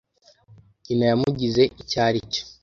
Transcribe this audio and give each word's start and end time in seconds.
Nyina 0.85 1.05
yamugize 1.11 1.63
icyo 1.81 1.97
aricyo. 2.05 2.43